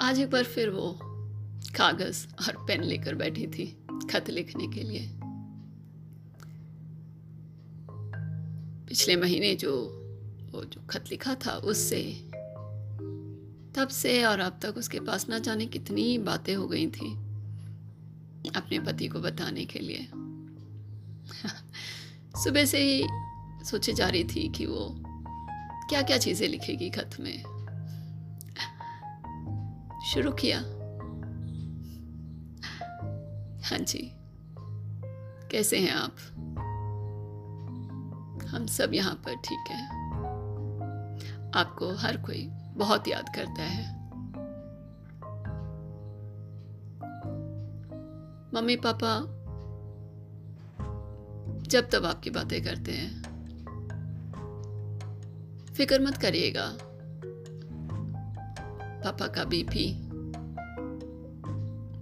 [0.00, 0.98] आज एक बार फिर वो
[1.76, 5.10] कागज़ और पेन लेकर बैठी थी खत लिखने के लिए।
[8.88, 9.72] पिछले महीने जो
[10.52, 12.28] वो जो खत लिखा था, उससे,
[13.74, 17.14] तब से और अब तक उसके पास ना जाने कितनी बातें हो गई थी
[18.56, 20.08] अपने पति को बताने के लिए।
[22.44, 23.06] सुबह से ही
[23.64, 25.02] सोचे जा रही थी कि वो
[25.88, 27.55] क्या क्या चीज़ें लिखेगी खत में।
[30.06, 30.58] शुरू किया।
[33.68, 34.12] हाँ जी।
[35.50, 36.16] कैसे हैं आप?
[38.48, 39.88] हम सब यहाँ पर ठीक हैं।
[41.54, 43.96] आपको हर कोई बहुत याद करता है।
[48.54, 49.20] मम्मी, पापा,
[51.62, 53.22] जब तब आपकी बातें करते हैं।
[55.74, 56.78] फ़िक्र मत करिएगा।
[59.06, 59.94] पापा का बीपी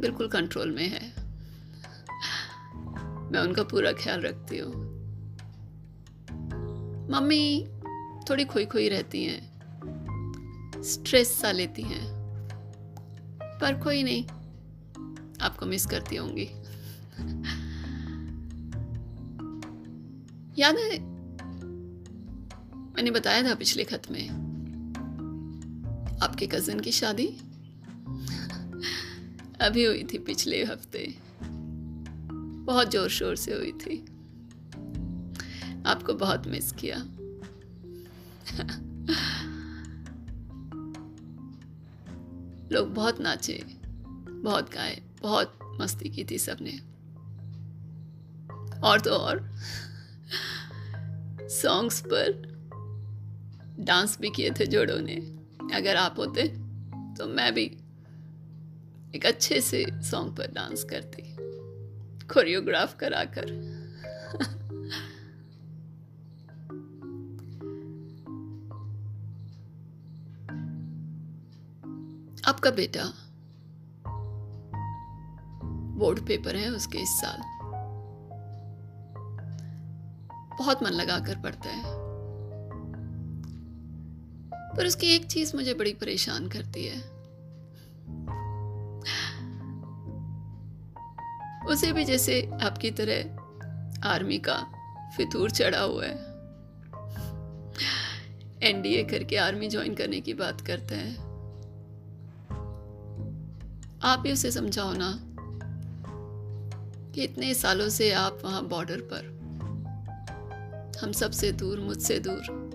[0.00, 1.08] बिल्कुल कंट्रोल में है।
[3.30, 4.72] मैं उनका पूरा ख्याल रखती हूँ।
[7.10, 7.68] मम्मी
[8.30, 9.50] थोड़ी खोई खोई रहती हैं।
[10.82, 12.04] स्ट्रेस सा लेती हैं।
[13.42, 14.24] पर कोई नहीं,
[15.40, 16.48] आपको मिस करती होंगी।
[20.62, 21.00] याद है,
[22.94, 24.49] मैंने बताया था पिछले खत में
[26.22, 27.26] आपके कज़न की शादी?
[29.60, 31.14] अभी हुई थी पिछले हफ़्ते।
[32.64, 34.00] बहुत ज़ोर शोर से हुई थी।
[35.86, 36.96] आपको बहुत मिस किया।
[42.72, 43.64] लोग बहुत नाचे,
[44.42, 46.78] बहुत गाए, बहुत मस्ती की थी सबने।
[48.80, 49.50] और तो और।
[51.48, 52.50] सॉन्ग्स पर
[53.80, 55.39] डांस भी किए थे जोड़ों ने।
[55.70, 56.48] अगर आप होते
[57.16, 57.64] तो मैं भी
[59.14, 61.36] एक अच्छे से सॉन्ग पर डांस करती
[62.34, 63.80] कोरियोग्राफ कराकर।
[72.46, 73.12] आपका बेटा
[75.96, 77.40] बोर्ड पेपर है उसके इस साल।
[80.58, 82.09] बहुत मन लगा कर पढ़ता है।
[84.80, 87.00] पर उसकी एक चीज़ मुझे बड़ी परेशान करती है।
[91.66, 93.36] उसे भी जैसे आपकी तरह
[94.08, 94.66] आर्मी का
[95.16, 96.16] फितूर चढ़ा हुआ है।
[98.62, 101.16] एनडीए करके आर्मी ज्वाइन करने की बात करते हैं।
[104.02, 105.18] आप ही उसे समझाओ ना
[107.12, 109.40] कि इतने सालों से आप वहाँ बॉर्डर पर।
[111.02, 112.69] हम सबसे दूर, मुझसे दूर।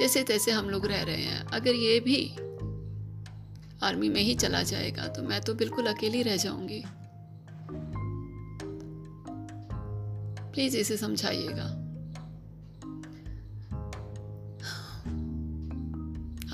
[0.00, 2.36] जैसे तैसे हम लोग रह रहे हैं। अगर ये भी
[3.82, 6.84] आर्मी में ही चला जाएगा तो मैं तो बिल्कुल अकेली रह जाऊँगी।
[10.52, 11.64] प्लीज़ इसे समझाइएगा।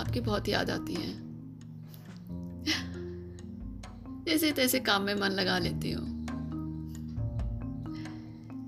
[0.00, 1.26] आपकी बहुत याद आती है।
[4.24, 6.26] जैसे तैसे काम में मन लगा लेती हूँ।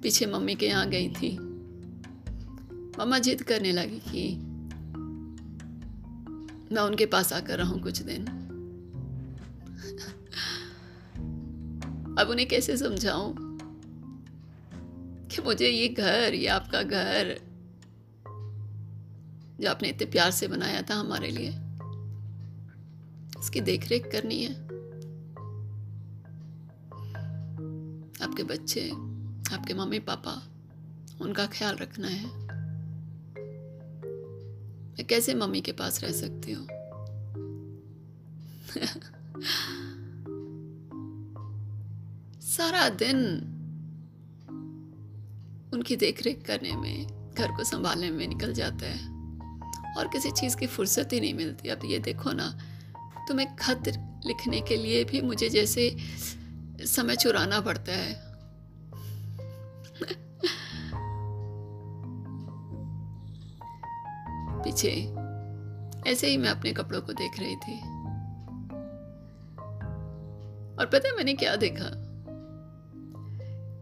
[0.03, 1.39] पीछे मम्मी के यहाँ गई थी।
[2.99, 4.48] मम्मा जिद करने लगी कि
[6.73, 8.27] मैं उनके पास आकर रहूँ कुछ दिन।
[12.19, 13.35] अब उन्हें कैसे समझाऊं
[15.29, 17.39] कि मुझे ये घर, ये आपका घर,
[19.61, 21.49] जो आपने इतने प्यार से बनाया था हमारे लिए,
[23.41, 24.55] इसकी देखरेख करनी है।
[28.23, 28.89] आपके बच्चे,
[29.55, 30.43] आपके मम्मी पापा
[31.21, 32.48] उनका ख्याल रखना है।
[34.99, 36.67] मैं कैसे मम्मी के पास रह सकती हूँ?
[42.41, 43.17] सारा दिन
[45.73, 47.07] उनकी देखरेख करने में,
[47.39, 49.09] घर को संभालने में निकल जाता है।
[49.99, 52.59] और किसी चीज़ की फुर्सत ही नहीं मिलती। अब ये देखो ना,
[53.29, 53.83] तुम्हें खत
[54.27, 55.97] लिखने के लिए भी मुझे जैसे
[56.87, 58.29] समय चुराना पड़ता है।
[64.79, 67.79] पीछे। ऐसे ही मैं अपने कपड़ों को देख रही थी।
[70.77, 71.85] और पता है मैंने क्या देखा?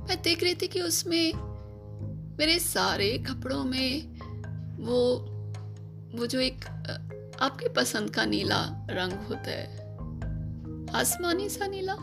[0.07, 1.33] मैं देख रही थी कि उसमें
[2.39, 4.19] मेरे सारे कपड़ों में
[4.77, 5.17] वो
[6.19, 6.65] वो जो एक
[7.41, 9.97] आपके पसंद का नीला रंग होता है।
[10.95, 11.97] आसमानी सा नीला।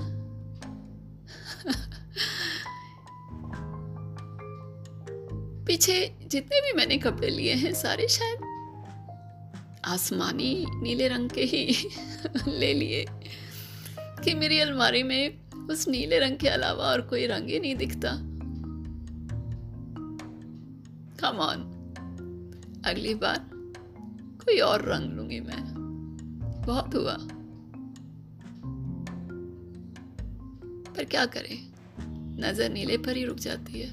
[5.67, 8.52] पीछे जितने भी मैंने कपड़े लिए हैं, सारे शायद
[9.85, 11.89] आसमानी नीले रंग के ही
[12.47, 13.05] ले लिए
[14.23, 18.11] कि मेरी अलमारी में उस नीले रंग के अलावा और कोई रंग ही नहीं दिखता।
[21.19, 21.69] कम ऑन
[22.85, 23.49] अगली बार
[24.45, 25.63] कोई और रंग लूँगी मैं।
[26.67, 27.17] बहुत हुआ।
[30.93, 31.73] पर क्या करें?
[32.39, 33.89] नज़र नीले पर ही रुक जाती है।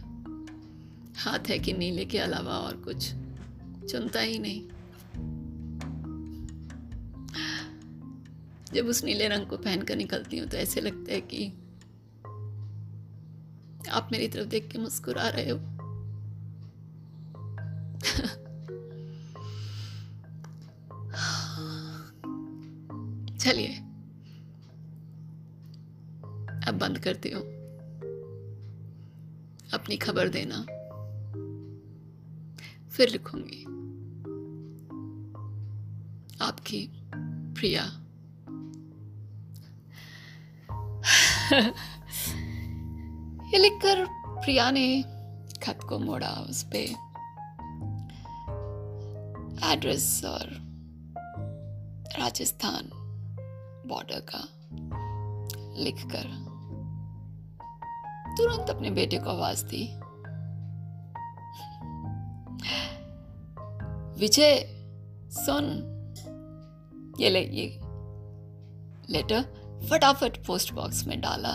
[1.16, 3.12] हाथ है कि नीले के अलावा और कुछ।
[3.90, 4.69] चुनता ही नहीं।
[8.75, 11.52] जब उस नीले रंग को पहनकर निकलती हूँ तो ऐसे लगता है कि
[13.90, 15.58] आप मेरी तरफ़ देख के मुस्कुरा रहे हो।
[23.38, 23.75] चलिए,
[26.69, 27.43] अब बंद करती हूँ।
[29.73, 30.62] अपनी खबर देना।
[32.90, 33.64] फिर लिखूँगी।
[36.40, 36.90] आपकी
[37.55, 38.00] प्रिया।
[41.52, 41.73] ये
[43.58, 45.02] लिखकर प्रिया ने
[45.62, 46.79] खत को मोड़ा उस पे।
[49.73, 50.47] एड्रेस और
[52.19, 52.91] राजस्थान
[53.87, 54.49] बॉर्डर का
[55.82, 56.50] लिखकर
[58.37, 60.00] तुरंत अपने बेटे को आवाज़ दी।
[64.20, 64.67] विजय,
[65.32, 65.87] सुन।
[67.20, 67.81] ये ले, ये
[69.11, 71.52] लेटर फटाफट पोस्ट बॉक्स में डाला।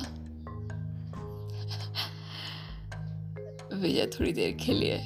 [3.76, 4.98] विजय थोड़ी देर के लिए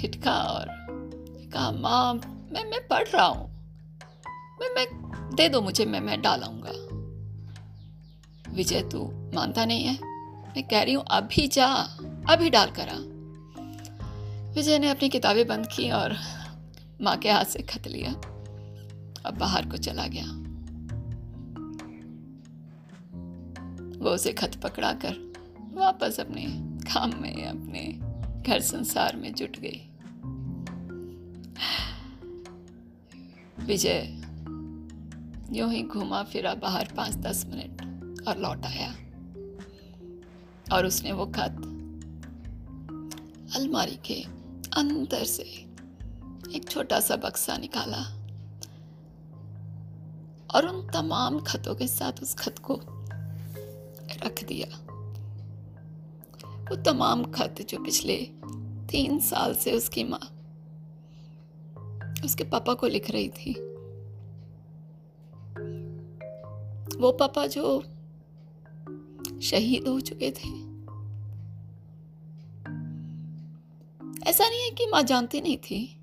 [0.00, 0.66] ठिठका और
[1.52, 2.14] कहा, माँ,
[2.52, 3.50] मैं मैं पढ़ रहा हूँ।
[4.60, 4.86] मैं मैं,
[5.36, 6.70] दे दो मुझे, मैं मैं डालाऊँगा
[8.54, 9.98] विजय, तू मानता नहीं है?
[10.46, 11.66] मैं कह रही हूँ, अभी जा,
[12.30, 13.16] अभी डाल कर।
[14.54, 16.16] विजय ने अपनी किताबें बंद की और
[17.00, 18.12] माँ के हाथ से खत लिया।
[19.26, 20.45] अब बाहर को चला गया।
[24.06, 25.32] वो उसे खत पकड़ा कर
[25.72, 26.46] वापस अपने
[26.92, 27.98] काम में, अपने
[28.42, 29.90] घर संसार में जुट गई।
[33.64, 34.22] विजय,
[35.58, 37.82] यूँ ही घूमा फिरा बाहर पाँच दस मिनट
[38.28, 38.94] और लौट आया।
[40.72, 41.56] और उसने वो खत
[43.56, 44.22] अलमारी के
[44.76, 45.42] अंदर से
[46.54, 48.02] एक छोटा सा बक्सा निकाला
[50.54, 52.82] और उन तमाम खतों के साथ उस खत को
[54.26, 54.68] रख दिया।
[56.70, 58.16] वो तमाम खत जो पिछले
[58.90, 60.20] तीन साल से उसकी माँ,
[62.24, 63.52] उसके पापा को लिख रही थी,
[67.00, 67.80] वो पापा जो
[69.42, 70.48] शहीद हो चुके थे,
[74.30, 76.00] ऐसा नहीं है कि माँ जानती नहीं थी,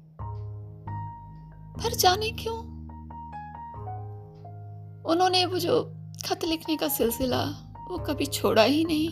[1.78, 2.58] पर जाने क्यों?
[5.04, 5.84] उन्होंने वो जो
[6.26, 9.10] खत लिखने का सिलसिला वो कभी छोड़ा ही नहीं।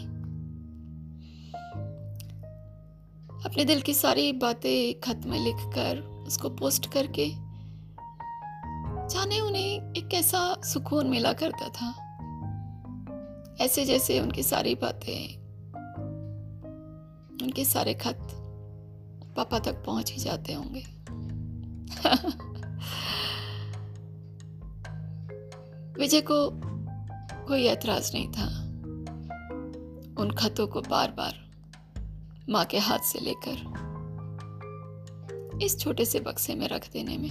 [3.46, 7.26] अपने दिल की सारी बातें खत में लिख कर उसको पोस्ट करके,
[9.08, 12.08] जाने उन्हें एक ऐसा सुकून मिला करता था।
[13.62, 15.38] ऐसे जैसे उनकी सारी बातें,
[17.44, 18.28] उनके सारे खत
[19.38, 20.86] पापा तक पहुँच ही जाते होंगे।
[26.00, 26.52] विजय को
[27.48, 28.61] कोई ऐतराज नहीं था।
[30.22, 31.36] उन खतों को बार बार
[32.50, 33.80] माँ के हाथ से लेकर
[35.64, 37.30] इस छोटे से बक्से में रख देने में।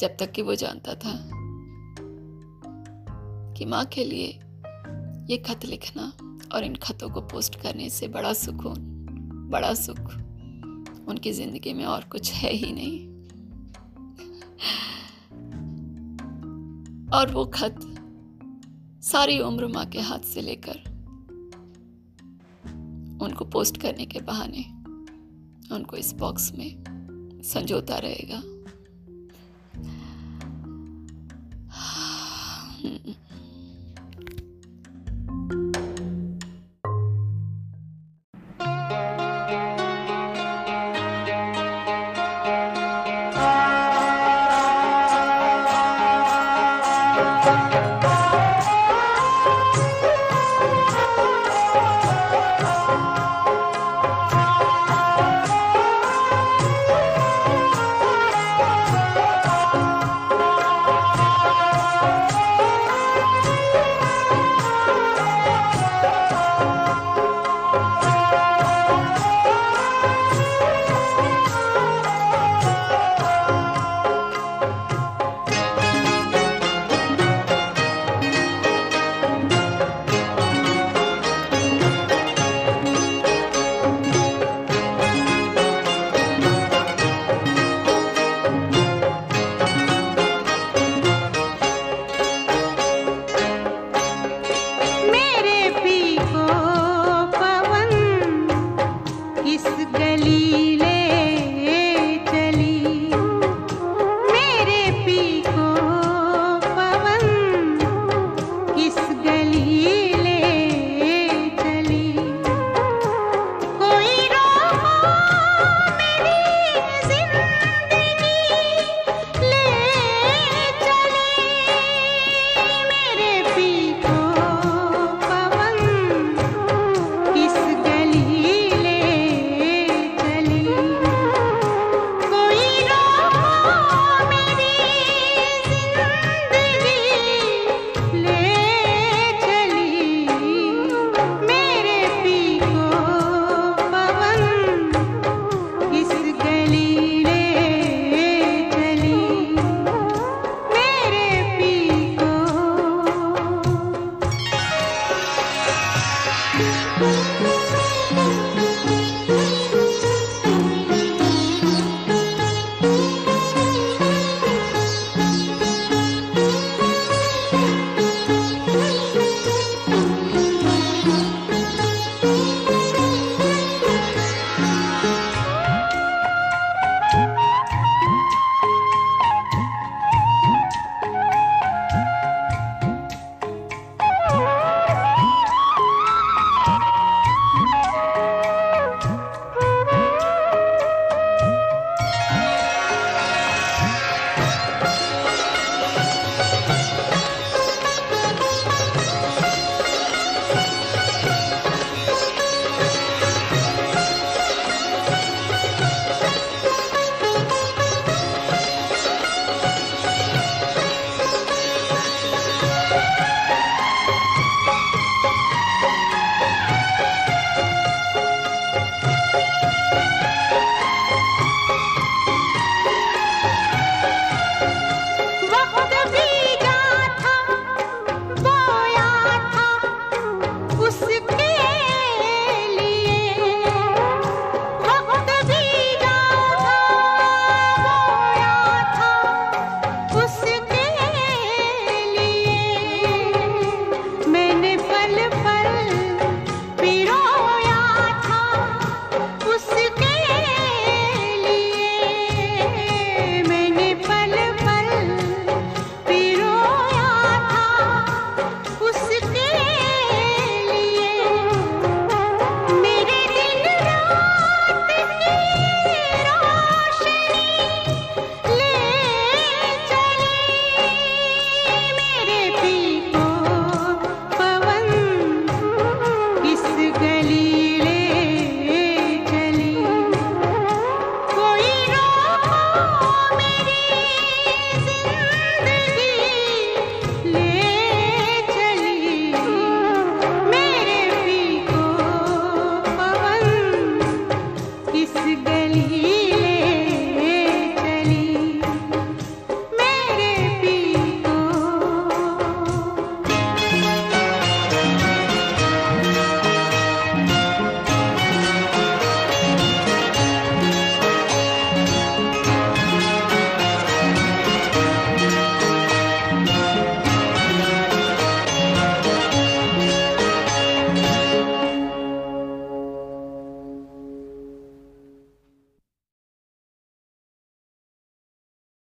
[0.00, 1.12] जब तक कि वो जानता था
[3.54, 4.26] कि माँ के लिए
[5.30, 6.12] ये खत लिखना
[6.54, 8.76] और इन खतों को पोस्ट करने से बड़ा सुकून,
[9.50, 10.14] बड़ा सुख
[11.08, 13.06] उनकी ज़िंदगी में और कुछ है ही नहीं।
[17.10, 17.95] और वो खत
[19.06, 20.78] सारी उम्र माँ के हाथ से लेकर
[23.24, 24.64] उनको पोस्ट करने के बहाने
[25.74, 26.84] उनको इस बॉक्स में
[27.44, 28.42] संजोता रहेगा।